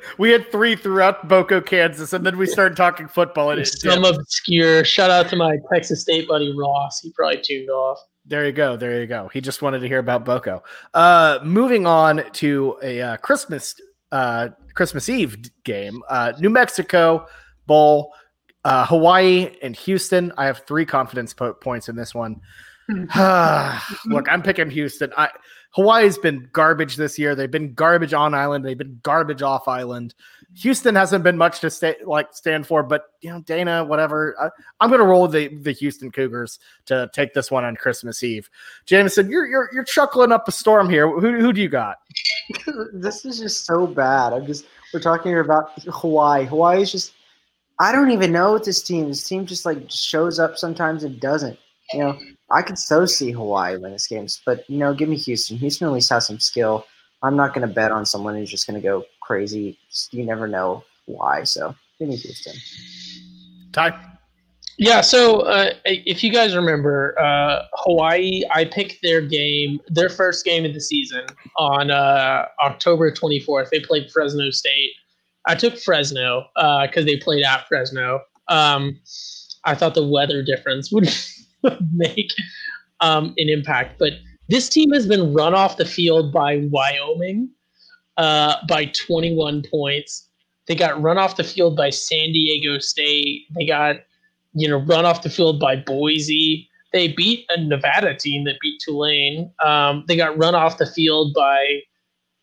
[0.18, 3.52] we had three throughout Boko, Kansas, and then we started talking football.
[3.52, 4.18] And it Some dipped.
[4.18, 4.84] obscure.
[4.84, 6.98] Shout out to my Texas State buddy Ross.
[7.00, 8.00] He probably tuned off.
[8.26, 8.76] There you go.
[8.76, 9.30] There you go.
[9.32, 10.64] He just wanted to hear about Boko.
[10.94, 13.76] Uh, moving on to a uh, Christmas
[14.10, 16.04] uh, Christmas Eve game.
[16.08, 17.26] Uh, New Mexico
[17.66, 18.14] Bowl,
[18.64, 20.32] uh, Hawaii and Houston.
[20.38, 22.40] I have three confidence po- points in this one.
[22.88, 25.12] Look, I'm picking Houston.
[25.16, 25.30] I
[25.70, 27.34] Hawaii's been garbage this year.
[27.34, 28.64] They've been garbage on island.
[28.64, 30.14] They've been garbage off island.
[30.56, 34.34] Houston hasn't been much to stay like stand for, but you know, Dana, whatever.
[34.40, 38.22] I, am going to roll the the Houston Cougars to take this one on Christmas
[38.22, 38.48] Eve.
[38.86, 41.08] Jameson, you're you're you're chuckling up a storm here.
[41.08, 41.98] Who who do you got?
[42.94, 44.32] this is just so bad.
[44.32, 46.46] I'm just we're talking here about Hawaii.
[46.46, 47.12] Hawaii is just
[47.78, 49.08] I don't even know what this team.
[49.08, 51.58] This team just like shows up sometimes and doesn't.
[51.92, 52.18] You know,
[52.50, 55.56] I could so see Hawaii win this game, but you know, give me Houston.
[55.58, 56.86] Houston at least has some skill.
[57.22, 59.78] I'm not going to bet on someone who's just going to go crazy.
[60.10, 61.44] You never know why.
[61.44, 62.54] So give me Houston.
[63.72, 63.98] Ty.
[64.80, 70.44] Yeah, so uh, if you guys remember, uh, Hawaii, I picked their game, their first
[70.44, 73.70] game of the season on uh, October 24th.
[73.70, 74.92] They played Fresno State.
[75.46, 78.20] I took Fresno because uh, they played at Fresno.
[78.46, 79.00] Um,
[79.64, 81.08] I thought the weather difference would
[81.92, 82.30] make
[83.00, 84.12] um, an impact, but
[84.48, 87.50] this team has been run off the field by Wyoming
[88.16, 90.28] uh, by 21 points.
[90.66, 93.46] They got run off the field by San Diego State.
[93.54, 93.96] They got,
[94.54, 96.68] you know, run off the field by Boise.
[96.92, 99.52] They beat a Nevada team that beat Tulane.
[99.64, 101.80] Um, they got run off the field by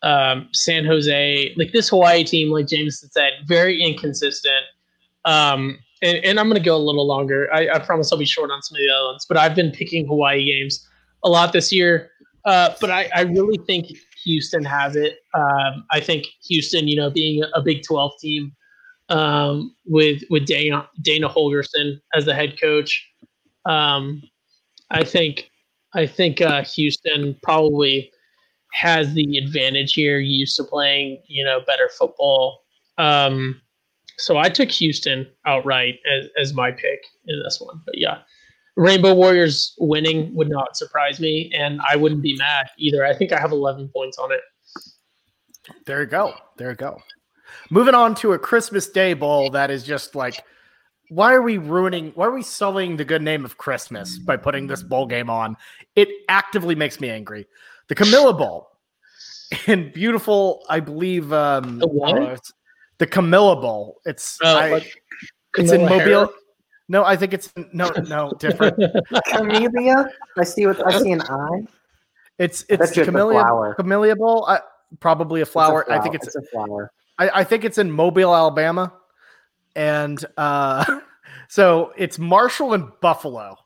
[0.02, 1.54] um, San Jose.
[1.56, 4.64] Like this Hawaii team, like James said, very inconsistent.
[5.24, 7.52] Um, and, and, I'm going to go a little longer.
[7.52, 9.70] I, I, promise I'll be short on some of the other ones, but I've been
[9.70, 10.86] picking Hawaii games
[11.24, 12.10] a lot this year.
[12.44, 13.86] Uh, but I, I, really think
[14.24, 15.18] Houston has it.
[15.34, 18.52] Um, I think Houston, you know, being a Big 12 team
[19.08, 23.04] um, with with Dana, Dana Holgorsen as the head coach,
[23.64, 24.22] um,
[24.90, 25.50] I think
[25.94, 28.12] I think uh, Houston probably
[28.72, 30.18] has the advantage here.
[30.18, 32.60] Used to playing, you know, better football.
[32.98, 33.60] Um,
[34.18, 37.80] so I took Houston outright as, as my pick in this one.
[37.84, 38.18] But yeah,
[38.76, 43.04] Rainbow Warriors winning would not surprise me, and I wouldn't be mad either.
[43.04, 44.40] I think I have 11 points on it.
[45.86, 46.34] There you go.
[46.56, 47.00] There you go.
[47.70, 50.42] Moving on to a Christmas Day bowl that is just like,
[51.08, 54.66] why are we ruining, why are we sullying the good name of Christmas by putting
[54.66, 55.56] this bowl game on?
[55.94, 57.46] It actively makes me angry.
[57.88, 58.68] The Camellia Bowl
[59.66, 62.36] in beautiful, I believe, um, the, uh,
[62.98, 64.00] the Camilla Bowl.
[64.04, 64.92] It's, oh, I, like
[65.56, 65.98] it's in Mobile.
[65.98, 66.30] Harris?
[66.88, 68.76] No, I think it's no, no, different.
[69.26, 70.08] Camellia.
[70.38, 71.66] I see what I see an eye.
[72.38, 74.46] It's it's the camellia camellia bowl.
[74.46, 74.60] I,
[75.00, 75.82] probably a flower.
[75.82, 75.98] a flower.
[75.98, 76.92] I think it's, it's a flower.
[77.18, 78.92] I, I, think it's in Mobile, Alabama,
[79.74, 81.00] and uh,
[81.48, 83.56] so it's Marshall and Buffalo,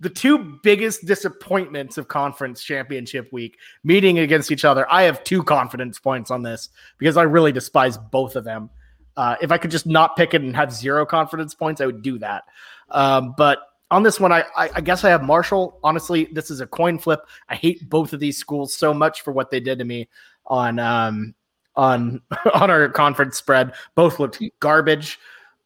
[0.00, 4.90] the two biggest disappointments of conference championship week, meeting against each other.
[4.90, 8.70] I have two confidence points on this because I really despise both of them.
[9.16, 12.02] Uh, if I could just not pick it and have zero confidence points, I would
[12.02, 12.44] do that.
[12.90, 13.58] Um, but
[13.90, 15.78] on this one, I, I, I guess I have Marshall.
[15.84, 17.20] Honestly, this is a coin flip.
[17.48, 20.08] I hate both of these schools so much for what they did to me
[20.46, 21.34] on um,
[21.76, 22.22] on
[22.54, 23.74] on our conference spread.
[23.94, 25.18] Both looked garbage.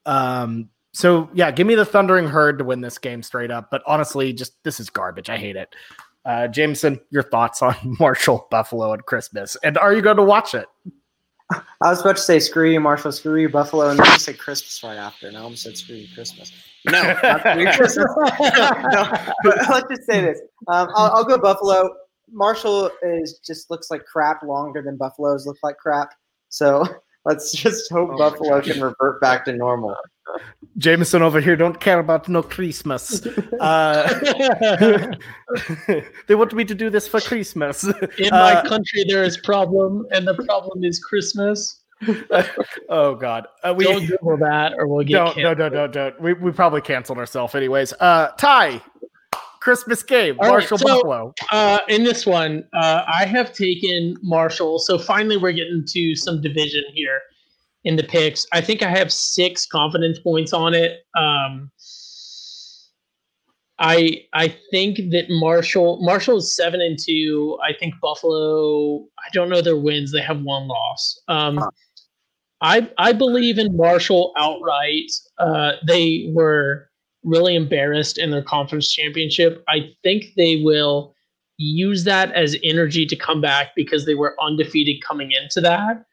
[0.06, 3.68] Um, so yeah, give me the Thundering Herd to win this game straight up.
[3.70, 5.28] But honestly, just this is garbage.
[5.28, 5.74] I hate it.
[6.24, 10.54] Uh, Jameson, your thoughts on Marshall Buffalo at Christmas, and are you going to watch
[10.54, 10.66] it?
[11.50, 14.38] I was about to say screw you, Marshall, screw you, Buffalo, and then you said
[14.38, 16.52] Christmas right after, and I almost said screw you, Christmas.
[16.86, 17.42] No, not
[17.76, 18.06] Christmas.
[18.16, 20.40] no, but let's just say this.
[20.68, 21.90] Um, I'll, I'll, go Buffalo.
[22.30, 26.14] Marshall is just looks like crap longer than Buffaloes look like crap.
[26.48, 26.86] So
[27.24, 29.94] let's just hope oh Buffalo can revert back to normal.
[30.78, 33.26] Jameson over here don't care about no Christmas.
[33.60, 34.08] Uh,
[36.26, 37.84] they want me to do this for Christmas.
[37.84, 41.82] In my uh, country, there is problem, and the problem is Christmas.
[42.90, 43.46] oh God!
[43.62, 45.58] Uh, we don't Google that, or we'll get don't, canceled.
[45.58, 46.20] no, no, no, don't.
[46.20, 47.94] We we probably canceled ourselves anyways.
[47.94, 48.82] Uh, Ty,
[49.60, 51.34] Christmas game, All Marshall right, so, Buffalo.
[51.50, 54.78] Uh, in this one, uh, I have taken Marshall.
[54.78, 57.20] So finally, we're getting to some division here
[57.84, 58.46] in the picks.
[58.52, 61.04] I think I have six confidence points on it.
[61.16, 61.70] Um,
[63.78, 67.58] I I think that Marshall Marshall is seven and two.
[67.62, 69.04] I think Buffalo.
[69.18, 70.12] I don't know their wins.
[70.12, 71.20] They have one loss.
[71.28, 71.60] Um,
[72.60, 75.10] I I believe in Marshall outright.
[75.38, 76.88] Uh, they were
[77.24, 79.64] really embarrassed in their conference championship.
[79.68, 81.14] I think they will
[81.56, 86.04] use that as energy to come back because they were undefeated coming into that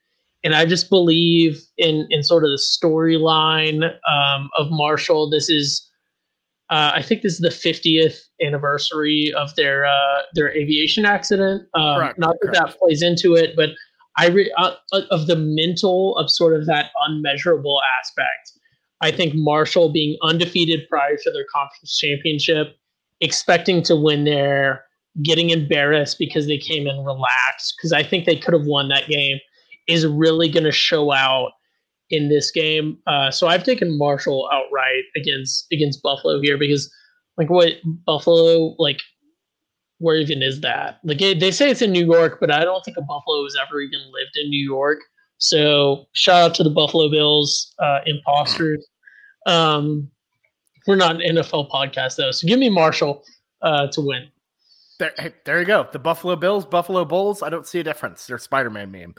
[0.43, 5.29] and I just believe in in sort of the storyline um, of Marshall.
[5.29, 5.87] This is,
[6.69, 11.63] uh, I think, this is the 50th anniversary of their uh, their aviation accident.
[11.73, 12.71] Um, correct, not that correct.
[12.71, 13.69] that plays into it, but
[14.17, 18.53] I re- uh, uh, of the mental of sort of that unmeasurable aspect.
[19.03, 22.77] I think Marshall being undefeated prior to their conference championship
[23.21, 24.83] expecting to win there,
[25.23, 29.07] getting embarrassed because they came in relaxed, because I think they could have won that
[29.07, 29.37] game,
[29.91, 31.51] is really going to show out
[32.09, 32.97] in this game.
[33.07, 36.91] Uh, so I've taken Marshall outright against against Buffalo here because
[37.37, 37.73] like what
[38.05, 38.99] Buffalo like
[39.99, 40.99] where even is that?
[41.03, 43.81] Like they say it's in New York, but I don't think a Buffalo has ever
[43.81, 44.99] even lived in New York.
[45.37, 48.85] So shout out to the Buffalo Bills uh, imposters.
[49.45, 50.09] Um,
[50.87, 53.23] we're not an NFL podcast though, so give me Marshall
[53.61, 54.27] uh, to win.
[55.01, 55.87] There, hey, there you go.
[55.91, 57.41] The Buffalo Bills, Buffalo Bulls.
[57.41, 58.27] I don't see a difference.
[58.27, 59.15] They're Spider-Man meme.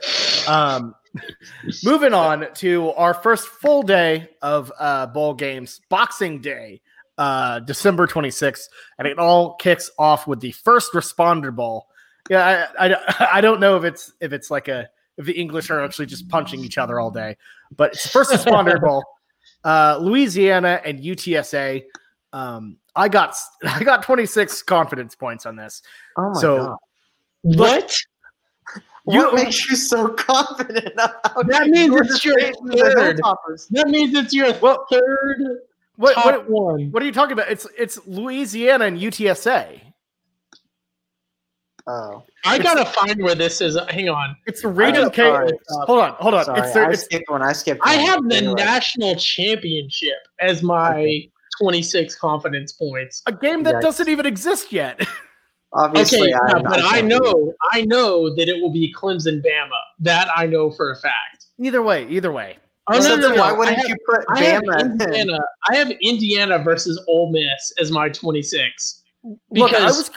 [0.47, 0.95] Um,
[1.85, 6.83] moving on to our first full day of uh, bowl games, Boxing Day,
[7.18, 11.88] uh, December 26th, and it all kicks off with the first responder ball.
[12.31, 15.68] Yeah, I, I, I don't know if it's if it's like a if the English
[15.68, 17.37] are actually just punching each other all day,
[17.77, 19.03] but it's the first responder ball.
[19.64, 21.83] Uh, Louisiana and UTSA.
[22.33, 25.83] Um, I got I got 26 confidence points on this.
[26.16, 26.76] Oh my So, god!
[27.42, 27.96] What?
[29.05, 30.92] What You- makes you so confident?
[30.94, 32.55] About That means Georgia it's your State
[32.94, 33.20] third.
[33.70, 35.59] That means it's your Well, third
[35.96, 36.90] What top what, one.
[36.92, 37.50] what are you talking about?
[37.50, 39.81] It's it's Louisiana and UTSA.
[41.85, 43.76] Oh, I gotta find where this is.
[43.90, 44.37] Hang on.
[44.46, 45.50] It's the Region Oh,
[45.87, 46.44] Hold on, hold on.
[46.44, 47.42] sorry, It's the, I it's, skipped one.
[47.42, 47.81] I skipped.
[47.83, 48.55] I have the Anyway.
[48.55, 51.22] national championship as my
[51.62, 53.22] 26 confidence points.
[53.27, 53.83] a game that Yikes.
[53.83, 55.01] doesn't even exist yet.
[55.01, 55.09] Okay,
[55.75, 59.70] Obviously, I, yeah, but I can't know, I know that it will be Clemson, Bama.
[60.01, 61.46] That I know for a fact.
[61.59, 62.59] either way, either way.
[62.88, 63.42] Oh So no, no, then no!
[63.42, 64.81] Why I wouldn't have, you put I have Bama?
[64.81, 64.90] in?
[65.01, 65.38] Indiana.
[65.70, 69.38] I have Indiana versus Ole Miss as my 26 Look,
[69.72, 70.11] I because was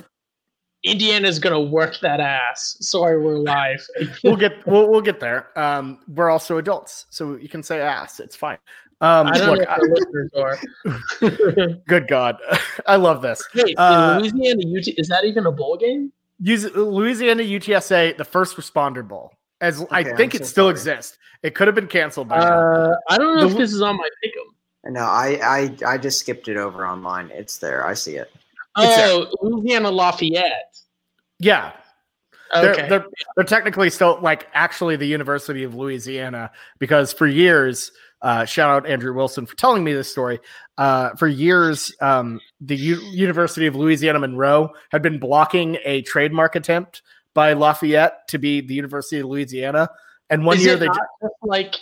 [0.83, 2.75] Indiana's gonna work that ass.
[2.81, 3.85] Sorry, we're live.
[4.23, 5.57] we'll get we'll, we'll get there.
[5.57, 8.19] Um, we're also adults, so you can say ass.
[8.19, 8.57] It's fine.
[9.01, 10.55] Um, I don't look, know what the
[10.85, 11.77] listeners are.
[11.87, 12.37] good God,
[12.87, 13.43] I love this.
[13.53, 16.11] Wait, Uh, Louisiana UT is that even a bowl game?
[16.39, 19.33] Use Louisiana UTSA, the first responder bowl.
[19.61, 20.71] As I think I'm it so still sorry.
[20.71, 21.17] exists.
[21.43, 22.59] It could have been canceled by now.
[22.59, 24.91] Uh, I don't know The if this is on my pick'em.
[24.93, 27.31] No, I, I, I just skipped it over online.
[27.31, 27.85] It's there.
[27.87, 28.31] I see it.
[28.75, 30.77] Oh, Louisiana Lafayette.
[31.39, 31.71] Yeah,
[32.53, 32.89] they're, Okay.
[32.89, 33.05] they're
[33.35, 37.91] they're technically still like actually the University of Louisiana because for years,
[38.25, 40.39] uh, shout out Andrew Wilson for telling me this story.
[40.79, 46.55] Uh, for years, um, the U- University of Louisiana Monroe had been blocking a trademark
[46.55, 47.03] attempt
[47.35, 49.89] by Lafayette to be the University of Louisiana,
[50.31, 51.75] and one Is year they not just like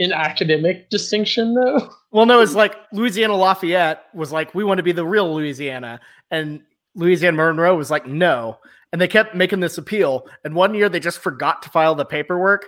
[0.00, 1.90] an academic distinction though?
[2.10, 6.00] well no it's like Louisiana Lafayette was like we want to be the real Louisiana,
[6.30, 6.62] and
[6.94, 8.58] Louisiana Monroe was like no,
[8.92, 12.06] and they kept making this appeal, and one year they just forgot to file the
[12.06, 12.64] paperwork,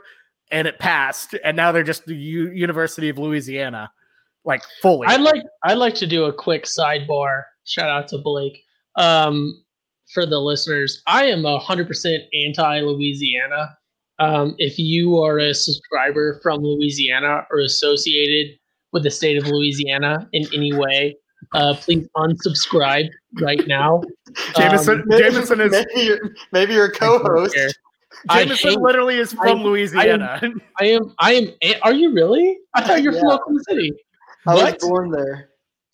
[0.55, 3.91] and it passed, and now they're just the U- University of Louisiana,
[4.45, 5.09] like fully.
[5.09, 7.43] I'd like I'd like to do a quick sidebar.
[7.65, 8.63] Shout out to Blake.
[8.97, 9.61] Um,
[10.13, 13.77] for the listeners, I am hundred percent anti Louisiana.
[14.21, 18.57] Um, if you are a subscriber from Louisiana or associated
[18.93, 21.17] with the state of Louisiana in any way,
[21.53, 23.09] uh, please unsubscribe
[23.41, 24.03] right now.
[24.57, 26.19] Jameson, Um, Jameson is maybe your
[26.53, 27.57] maybe your co-host.
[28.29, 28.39] Care.
[28.41, 30.41] I Jameson hate- literally is from I- Louisiana.
[30.81, 31.15] I am.
[31.19, 31.33] I
[31.63, 31.75] am.
[31.83, 32.59] Are you really?
[32.75, 33.35] I thought you're from Yeah.
[33.35, 33.93] Oklahoma City.
[34.47, 35.51] I was born there.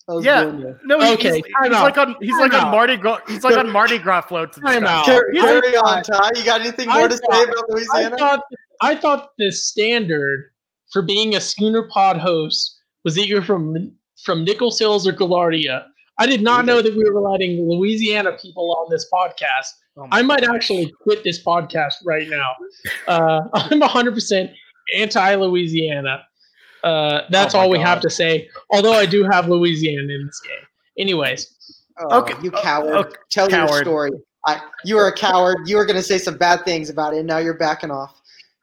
[0.07, 0.43] Was Yeah.
[0.43, 0.79] born there.
[0.83, 2.69] no, he- Okay, he's, he's like on he's like on.
[2.71, 3.19] Mardi Gras.
[3.27, 4.57] He's like on Mardi Gras floats.
[4.57, 4.89] And Time stuff.
[4.99, 5.05] out.
[5.05, 6.29] Carry, I carry on, Ty.
[6.35, 8.17] You got anything I more to say thought- about I Louisiana?
[8.17, 8.41] thought
[8.81, 10.51] I thought the standard
[10.91, 13.91] for being a schooner pod host was that you're from
[14.23, 15.85] from Nichols Hills or Gaillardia.
[16.19, 19.67] I did not know that we were letting Louisiana people on this podcast.
[19.97, 22.51] Oh I might actually quit this podcast right now.
[23.07, 24.53] Uh, I'm 100%
[24.95, 26.23] anti Louisiana.
[26.83, 27.87] Uh, that's Oh all we God.
[27.87, 28.49] have to say.
[28.71, 30.65] Although I do have Louisiana in this game.
[30.97, 31.57] Anyways,
[31.99, 32.93] Oh, Okay, you coward.
[32.95, 34.11] okay, Tell your story.
[34.47, 35.57] I, you are a coward.
[35.67, 38.19] You were going to say some bad things about it, and now you're backing off.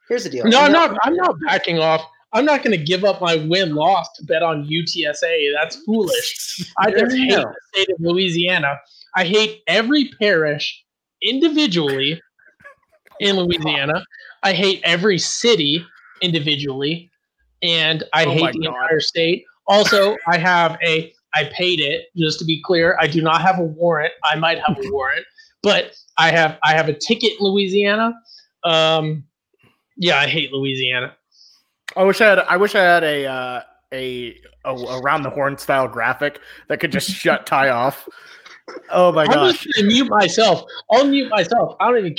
[0.09, 0.45] Here's the deal.
[0.45, 0.97] No, I'm not.
[1.03, 2.03] I'm not backing off.
[2.33, 5.53] I'm not going to give up my win loss to bet on UTSA.
[5.55, 6.69] That's foolish.
[6.79, 8.77] I just hate the state of Louisiana.
[9.15, 10.83] I hate every parish
[11.21, 12.21] individually
[13.19, 14.03] in Louisiana.
[14.43, 15.85] I hate every city
[16.21, 17.11] individually,
[17.61, 18.75] and I Oh hate the God.
[18.75, 19.43] entire state.
[19.67, 21.13] Also, I have a.
[21.35, 22.05] I paid it.
[22.17, 24.13] Just to be clear, I do not have a warrant.
[24.23, 25.25] I might have a warrant,
[25.61, 26.57] but I have.
[26.63, 28.13] I have a ticket Louisiana.
[28.63, 29.25] Um,
[29.97, 31.15] yeah, I hate Louisiana.
[31.95, 32.39] I wish I had.
[32.39, 36.91] I wish I had a uh, a, a around the horn style graphic that could
[36.91, 38.07] just shut Ty off.
[38.91, 39.37] Oh my god.
[39.37, 40.63] I'm gosh, just gonna mute myself.
[40.91, 41.75] I'll mute myself.
[41.79, 42.15] I don't even.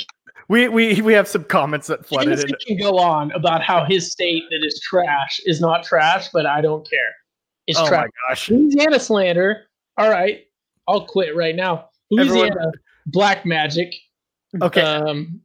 [0.49, 2.37] we we we have some comments that flooded in.
[2.47, 6.45] Jameson can go on about how his state that is trash is not trash, but
[6.45, 7.11] I don't care.
[7.67, 8.05] It's Oh trash.
[8.05, 9.63] my gosh, Louisiana slander.
[9.97, 10.41] All right,
[10.87, 11.89] I'll quit right now.
[12.09, 12.71] Louisiana, Everyone-
[13.07, 13.93] black magic,
[14.61, 14.81] Okay.
[14.81, 15.41] um,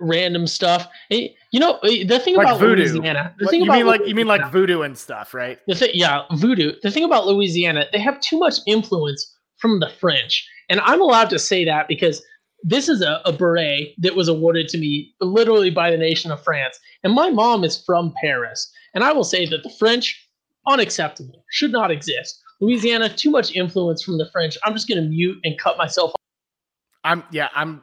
[0.00, 0.88] random stuff.
[1.10, 2.84] Hey, you know the thing Like about voodoo.
[2.84, 3.34] Louisiana.
[3.38, 5.58] The What- thing you about mean like you mean like voodoo and stuff, right?
[5.66, 6.72] the thing, yeah, voodoo.
[6.82, 9.33] The thing about Louisiana, they have too much influence
[9.64, 12.22] from the French, and I'm allowed to say that because
[12.62, 16.44] this is a, a beret that was awarded to me literally by the nation of
[16.44, 20.28] France, and my mom is from Paris, and I will say that the French,
[20.66, 22.42] unacceptable, should not exist.
[22.60, 24.58] Louisiana, too much influence from the French.
[24.64, 26.10] I'm just going to mute and cut myself.
[26.10, 26.16] off.
[27.04, 27.82] I'm yeah, I'm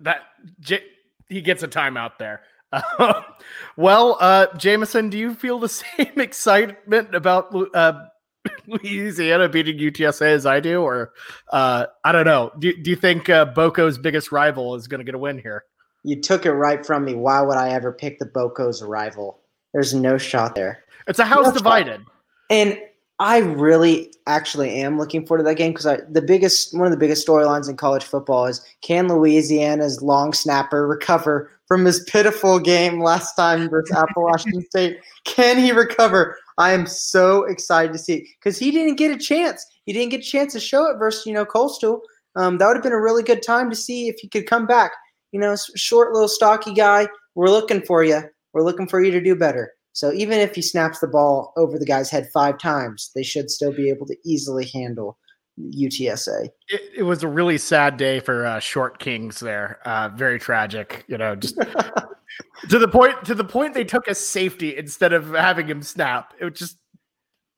[0.00, 0.22] that
[0.58, 0.84] J-
[1.28, 2.42] he gets a timeout there.
[3.76, 8.06] well, uh Jameson, do you feel the same excitement about uh
[8.66, 11.12] Louisiana beating UTSA as I do, or
[11.50, 12.52] uh I don't know.
[12.58, 15.64] Do, do you think uh, Boko's biggest rival is going to get a win here?
[16.04, 17.14] You took it right from me.
[17.14, 19.40] Why would I ever pick the Boko's rival?
[19.72, 20.84] There's no shot there.
[21.06, 22.02] It's a house That's divided.
[22.50, 22.78] And
[23.18, 26.96] I really actually am looking forward to that game because the biggest one of the
[26.96, 33.00] biggest storylines in college football is can Louisiana's long snapper recover from his pitiful game
[33.00, 34.98] last time versus Appalachian State?
[35.24, 36.36] Can he recover?
[36.58, 39.64] I am so excited to see it because he didn't get a chance.
[39.84, 42.02] He didn't get a chance to show it versus you know Coastal.
[42.36, 44.66] Um, that would have been a really good time to see if he could come
[44.66, 44.92] back.
[45.32, 47.08] You know, short little stocky guy.
[47.34, 48.22] We're looking for you.
[48.52, 49.72] We're looking for you to do better.
[49.94, 53.50] So even if he snaps the ball over the guy's head five times, they should
[53.50, 55.18] still be able to easily handle
[55.60, 56.48] UTSA.
[56.68, 59.80] It, it was a really sad day for uh, short kings there.
[59.84, 61.58] Uh, very tragic, you know, just
[62.68, 66.34] to the point to the point they took a safety instead of having him snap.
[66.40, 66.78] It was just,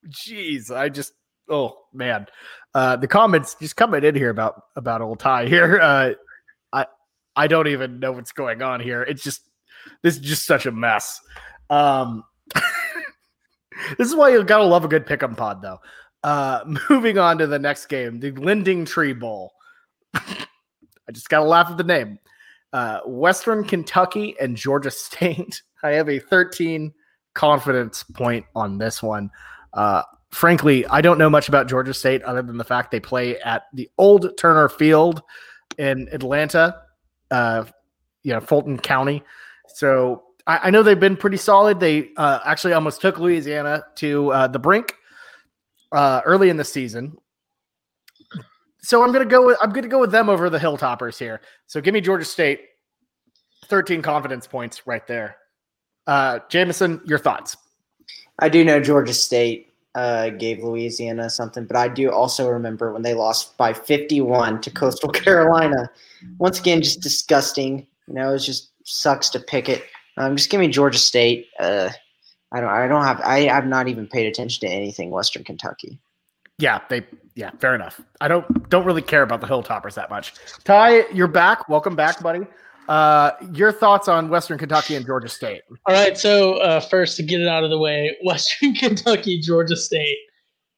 [0.08, 1.12] jeez, I just,
[1.48, 2.26] oh man,
[2.74, 5.80] uh, the comments just coming in here about about old Ty here.
[5.82, 6.12] Uh,
[6.72, 6.86] I
[7.36, 9.02] I don't even know what's going on here.
[9.02, 9.42] It's just
[10.02, 11.20] this is just such a mess.
[11.70, 12.24] Um,
[13.98, 15.78] this is why you gotta love a good pick'em pod, though.
[16.22, 19.52] Uh, moving on to the next game, the Lending Tree Bowl.
[20.14, 22.18] I just gotta laugh at the name.
[22.74, 25.62] Uh, Western Kentucky and Georgia State.
[25.84, 26.92] I have a 13
[27.34, 29.30] confidence point on this one.
[29.72, 33.38] Uh, frankly, I don't know much about Georgia State other than the fact they play
[33.38, 35.22] at the old Turner Field
[35.78, 36.82] in Atlanta,
[37.30, 37.64] uh,
[38.24, 39.22] you know, Fulton County.
[39.68, 41.78] So I, I know they've been pretty solid.
[41.78, 44.96] They uh, actually almost took Louisiana to uh, the brink
[45.92, 47.16] uh, early in the season.
[48.84, 51.40] So I'm gonna go with I'm gonna go with them over the Hilltoppers here.
[51.66, 52.60] So give me Georgia State,
[53.68, 55.36] 13 confidence points right there.
[56.06, 57.56] Uh, Jameson, your thoughts?
[58.40, 63.00] I do know Georgia State uh, gave Louisiana something, but I do also remember when
[63.00, 65.90] they lost by 51 to Coastal Carolina.
[66.36, 67.86] Once again, just disgusting.
[68.06, 69.84] You know, it just sucks to pick it.
[70.18, 71.46] Um, just give me Georgia State.
[71.58, 71.88] Uh,
[72.52, 72.68] I don't.
[72.68, 73.22] I don't have.
[73.22, 75.98] I have not even paid attention to anything Western Kentucky.
[76.58, 78.00] Yeah, they yeah, fair enough.
[78.20, 80.34] I don't don't really care about the Hilltoppers that much.
[80.64, 81.68] Ty, you're back.
[81.68, 82.46] Welcome back, buddy.
[82.88, 85.62] Uh, your thoughts on Western Kentucky and Georgia State?
[85.86, 89.76] All right, so uh, first to get it out of the way, Western Kentucky, Georgia
[89.76, 90.18] State.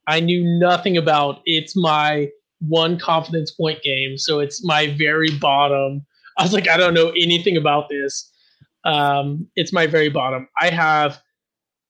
[0.07, 1.41] I knew nothing about.
[1.47, 2.29] It's my
[2.61, 6.07] one confidence point game, so it's my very bottom.
[6.39, 8.31] I was like, I don't know anything about this.
[8.85, 10.49] Um, it's my very bottom.
[10.61, 11.21] I have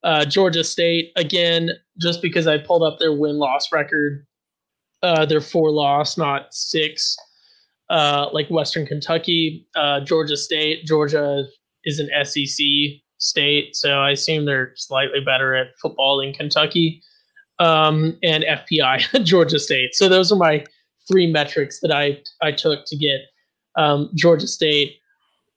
[0.06, 4.24] uh, Georgia State again, just because I pulled up their win loss record.
[5.02, 7.16] Uh, they're four loss, not six.
[7.90, 10.84] Uh, like Western Kentucky, uh, Georgia State.
[10.84, 11.44] Georgia
[11.84, 12.64] is an SEC
[13.18, 17.02] state, so I assume they're slightly better at football than Kentucky.
[17.58, 19.94] Um, and FPI, Georgia State.
[19.94, 20.64] So those are my
[21.08, 23.20] three metrics that I I took to get
[23.76, 24.98] um, Georgia State.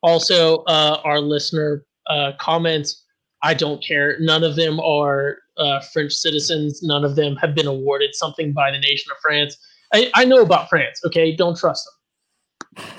[0.02, 3.04] Also, uh, our listener uh, comments.
[3.42, 4.18] I don't care.
[4.20, 6.84] None of them are uh, French citizens.
[6.84, 9.58] None of them have been awarded something by the nation of France.
[9.94, 11.02] I, I know about France.
[11.06, 11.88] Okay, don't trust
[12.76, 12.86] them.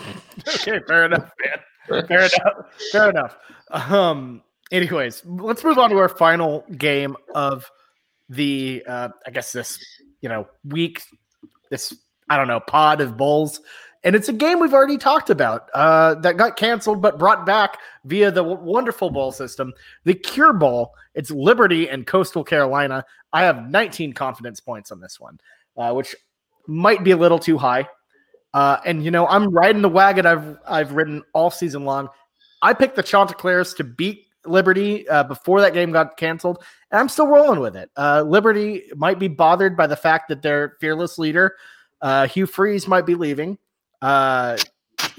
[0.49, 2.07] Okay, fair enough, man.
[2.07, 2.81] Fair enough.
[2.93, 3.37] Fair enough.
[3.71, 4.43] Um.
[4.73, 7.71] Anyways, let's move on to our final game of
[8.31, 8.83] the.
[8.89, 9.79] Uh, I guess this,
[10.23, 11.03] you know, week.
[11.69, 11.95] This
[12.31, 13.61] I don't know pod of bowls,
[14.03, 17.79] and it's a game we've already talked about uh, that got canceled but brought back
[18.05, 19.73] via the w- wonderful bowl system,
[20.05, 20.95] the Cure Bowl.
[21.15, 23.05] It's Liberty and Coastal Carolina.
[23.33, 25.39] I have 19 confidence points on this one,
[25.77, 26.17] uh, which
[26.67, 27.89] might be a little too high.
[28.55, 32.09] Uh, and you know, I'm riding the wagon I've I've ridden all season long.
[32.63, 37.09] I picked the Chanticleers to beat Liberty uh, before that game got canceled, and I'm
[37.09, 37.91] still rolling with it.
[37.97, 41.57] Uh, Liberty might be bothered by the fact that their fearless leader,
[42.01, 43.59] uh, Hugh Freeze, might be leaving.
[44.03, 44.57] Uh,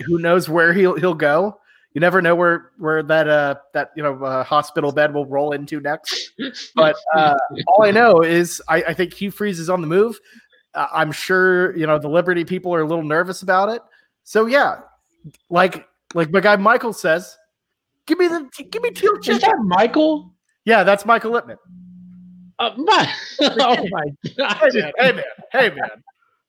[0.05, 1.57] who knows where he'll he'll go?
[1.93, 5.51] You never know where where that uh that you know uh, hospital bed will roll
[5.51, 6.31] into next.
[6.75, 7.35] But uh,
[7.67, 10.19] all I know is I, I think Hugh Freeze is on the move.
[10.73, 13.81] Uh, I'm sure you know the Liberty people are a little nervous about it.
[14.23, 14.79] So yeah,
[15.49, 17.37] like like my guy Michael says,
[18.05, 19.41] give me the give me teal Is chicken.
[19.41, 20.33] that Michael?
[20.63, 21.57] Yeah, that's Michael Lippman.
[22.59, 24.05] Uh, my, oh my
[24.59, 25.89] Hey man, hey man, hey man,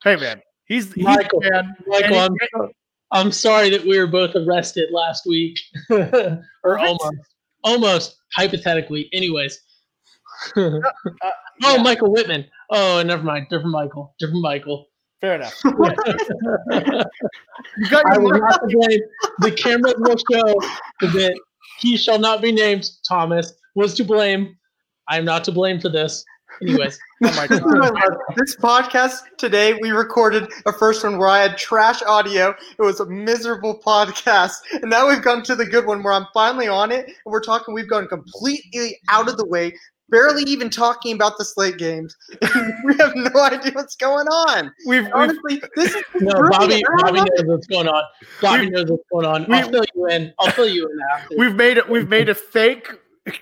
[0.04, 0.42] hey man.
[0.72, 1.76] He's, he's Michael, man.
[1.86, 2.70] Michael, I'm,
[3.10, 5.60] I'm sorry that we were both arrested last week,
[5.90, 6.80] or What?
[6.80, 7.14] almost,
[7.62, 9.10] almost hypothetically.
[9.12, 9.60] Anyways,
[10.56, 10.80] uh, uh,
[11.62, 11.82] oh, yeah.
[11.82, 12.46] Michael Whitman.
[12.70, 14.88] Oh, never mind, different Michael, different Michael.
[15.20, 15.60] Fair enough.
[15.62, 15.94] I
[17.76, 19.00] You got your will not to blame.
[19.40, 20.54] The cameras will show
[21.12, 21.38] that
[21.80, 22.88] he shall not be named.
[23.06, 24.56] Thomas was to blame.
[25.06, 26.24] I am not to blame for this.
[26.60, 28.16] Anyways, Oh my This, God.
[28.36, 32.54] This podcast today, we recorded a first one where I had trash audio.
[32.78, 36.26] It was a miserable podcast, and now we've gone to the good one where I'm
[36.34, 37.74] finally on it, and we're talking.
[37.74, 39.74] We've gone completely out of the way,
[40.10, 42.16] barely even talking about the slate games.
[42.84, 44.72] we have no idea what's going on.
[44.86, 46.32] We've, we've Honestly, this is no.
[46.50, 46.82] Bobby.
[46.98, 48.02] Bobby knows what's going on.
[48.40, 49.52] Bobby We- knows what's going on.
[49.52, 50.32] I'll fill you in.
[50.38, 51.36] I'll fill you in after.
[51.38, 51.88] we've made it.
[51.88, 52.88] We've made a fake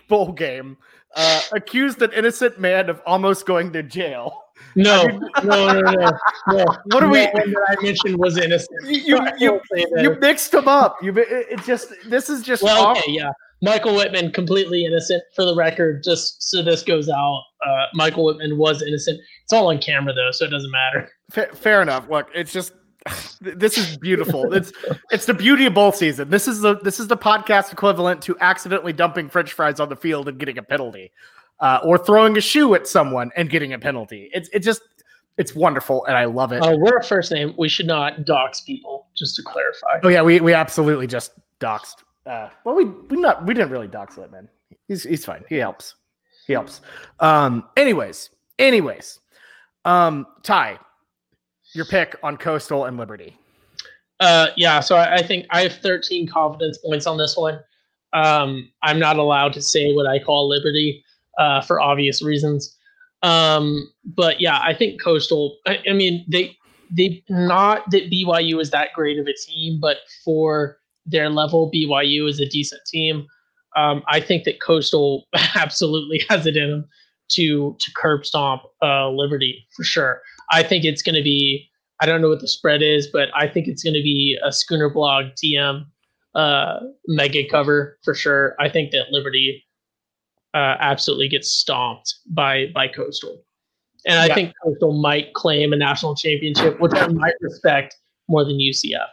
[0.09, 0.77] bowl game.
[1.17, 4.33] Uh, accused an innocent man of almost going to jail.
[4.77, 5.05] No,
[5.43, 6.11] no, no, no,
[6.49, 6.65] no.
[6.93, 8.71] What are we- that I mentioned was innocent.
[8.85, 10.03] You you won't say that.
[10.03, 10.97] you mixed them up.
[11.03, 13.31] You it, it just this is just well, okay, yeah.
[13.63, 16.03] Michael Whitman completely innocent for the record.
[16.05, 19.19] Just so this goes out, uh, Michael Whitman was innocent.
[19.45, 21.09] It's all on camera though, so it doesn't matter.
[21.33, 22.09] Fa- fair enough.
[22.09, 22.73] Look, it's just
[23.41, 24.53] this is beautiful.
[24.53, 24.73] It's
[25.11, 26.31] it's the beauty of bowl season.
[26.31, 29.97] This is the this is the podcast equivalent to accidentally dumping French fries on the
[29.97, 31.11] field and getting a penalty,
[31.61, 34.31] uh, or throwing a shoe at someone and getting a penalty.
[34.35, 34.83] It's it just
[35.39, 36.63] it's wonderful and I love it.
[36.63, 37.55] Uh, we're a first name.
[37.57, 39.07] We should not dox people.
[39.17, 40.01] Just to clarify.
[40.03, 41.97] Oh yeah, we we absolutely just doxed.
[42.27, 44.49] Uh, well, we we not we didn't really dox Littman.
[44.89, 45.45] He's he's fine.
[45.49, 45.95] He helps.
[46.47, 46.81] He helps.
[47.19, 47.65] Um.
[47.77, 49.21] Anyways, anyways,
[49.85, 50.27] um.
[50.43, 50.79] Ty,
[51.73, 53.37] your pick on Coastal and Liberty.
[54.21, 57.59] Uh, yeah, so I, I think I have 13 confidence points on this one.
[58.13, 61.05] Um, I'm not allowed to say what I call Liberty
[61.39, 62.77] uh, for obvious reasons.
[63.23, 65.59] Um, but yeah, I think Coastal.
[65.67, 66.57] I, I mean, they
[66.91, 72.29] they not that BYU is that great of a team, but for their level, BYU
[72.29, 73.27] is a decent team.
[73.77, 76.89] Um, I think that Coastal absolutely has it in them
[77.31, 80.23] to to curb stomp uh, Liberty for sure.
[80.51, 81.67] I think it's going to be
[82.03, 84.51] I don't know what the spread is, but I think it's going to be a
[84.53, 85.85] Schooner Blog TM
[86.35, 88.55] uh, mega cover for sure.
[88.59, 89.63] I think that Liberty
[90.55, 93.43] uh, absolutely gets stomped by by Coastal,
[94.07, 94.35] and I Yeah.
[94.35, 97.97] think Coastal might claim a national championship, which I might respect
[98.29, 99.07] more than UCF.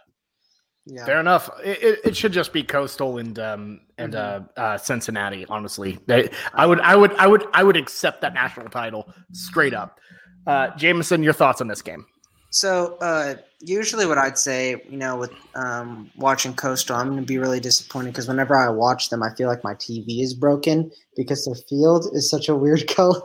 [0.89, 1.05] Yeah.
[1.05, 1.49] Fair enough.
[1.65, 5.45] It, it, it should just be Coastal and um and uh, uh Cincinnati.
[5.49, 9.73] Honestly, They- I would I would I would I would accept that national title straight
[9.73, 9.99] up.
[10.47, 12.05] Uh, Jameson, your thoughts on this game?
[12.49, 17.25] So uh, usually, what I'd say, you know, with um, watching Coastal, I'm going to
[17.25, 20.89] be really disappointed because whenever I watch them, I feel like my TV is broken
[21.15, 23.19] because the field is such a weird color.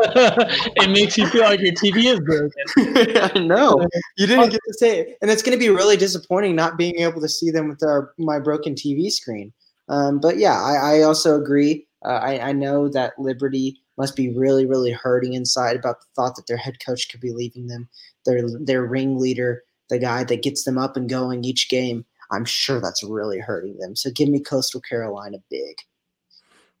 [0.00, 3.30] it makes you feel like your TV is broken.
[3.36, 3.86] I know.
[4.16, 5.18] You didn't get to say it.
[5.22, 8.12] and it's going to be really disappointing not being able to see them with our
[8.18, 9.52] my broken TV screen.
[9.88, 11.86] Um, but yeah, I, I also agree.
[12.04, 16.36] Uh, I, I know that Liberty must be really, really hurting inside about the thought
[16.36, 17.88] that their head coach could be leaving them.
[18.26, 22.04] Their their ringleader, the guy that gets them up and going each game.
[22.30, 23.94] I'm sure that's really hurting them.
[23.94, 25.76] So give me Coastal Carolina big.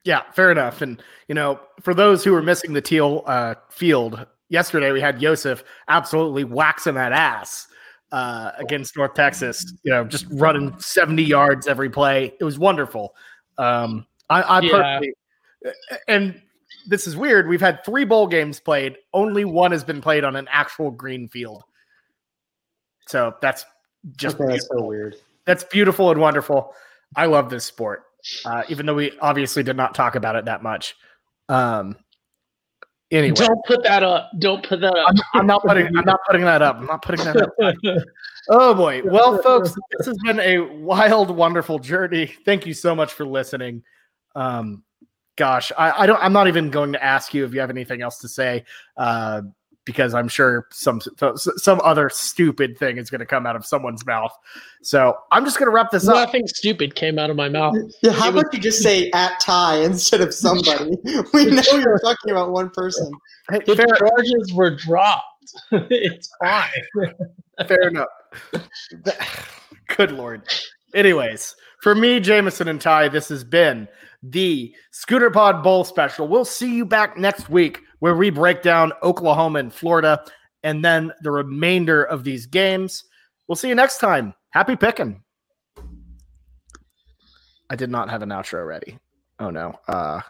[0.04, 0.82] Yeah, fair enough.
[0.82, 5.20] And you know, for those who were missing the teal uh, field yesterday, we had
[5.20, 7.68] Yosef absolutely waxing that ass
[8.12, 9.64] uh, against North Texas.
[9.82, 12.34] You know, just running seventy yards every play.
[12.38, 13.14] It was wonderful.
[13.58, 14.70] Um, I, I Yeah.
[14.70, 15.14] personally,
[16.08, 16.42] and
[16.86, 17.48] this is weird.
[17.48, 18.96] We've had three bowl games played.
[19.12, 21.64] Only one has been played on an actual green field.
[23.08, 23.64] So that's
[24.16, 24.78] just okay, that's beautiful.
[24.78, 25.16] so weird.
[25.44, 26.74] that's beautiful and wonderful.
[27.16, 28.04] I love this sport,
[28.44, 30.96] uh, even though we obviously did not talk about it that much.
[31.48, 31.96] Um,
[33.10, 34.30] anyway, Don't put that up.
[34.38, 35.06] Don't put that up.
[35.08, 36.76] I'm, I'm not putting I'm not putting that up.
[36.76, 37.52] I'm not putting that up.
[38.50, 39.00] Oh boy.
[39.04, 42.26] Well, folks, this has been a wild, wonderful journey.
[42.44, 43.82] Thank you so much for listening.
[44.34, 44.82] Um,
[45.36, 46.22] gosh, I, I don't.
[46.22, 48.64] I'm not even going to ask you if you have anything else to say,
[48.96, 49.42] uh,
[49.84, 51.00] because I'm sure some
[51.56, 54.32] some other stupid thing is going to come out of someone's mouth.
[54.82, 56.14] So I'm just going to wrap this up.
[56.14, 57.76] Nothing stupid came out of my mouth.
[58.02, 60.90] Yeah, how It was- about you just say at Ty instead of somebody?
[61.34, 63.10] we know you're talking about one person.
[63.50, 65.24] Hey, The fair, charges were dropped.
[65.72, 66.70] it's fine.
[67.68, 68.08] fair enough.
[69.96, 70.42] Good lord.
[70.94, 73.86] Anyways, for me, Jameson and Ty, this has been
[74.30, 76.28] the Schooner Pod Bowl special.
[76.28, 80.24] We'll see you back next week where we break down Oklahoma and Florida
[80.62, 83.04] and then the remainder of these games.
[83.46, 84.34] We'll see you next time.
[84.50, 85.22] Happy picking.
[87.70, 88.98] I did not have an outro ready.
[89.38, 89.74] Oh no.
[89.88, 90.20] Uh